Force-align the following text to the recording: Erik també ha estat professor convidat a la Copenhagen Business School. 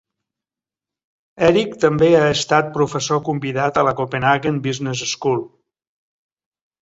Erik 1.47 1.75
també 1.83 2.07
ha 2.19 2.23
estat 2.37 2.71
professor 2.79 3.21
convidat 3.27 3.77
a 3.81 3.85
la 3.89 3.93
Copenhagen 3.99 4.57
Business 4.69 5.03
School. 5.11 5.45